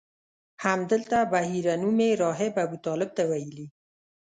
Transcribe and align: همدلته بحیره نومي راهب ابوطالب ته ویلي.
همدلته 0.65 1.17
بحیره 1.33 1.73
نومي 1.83 2.09
راهب 2.21 2.53
ابوطالب 2.65 3.09
ته 3.17 3.23
ویلي. 3.29 3.67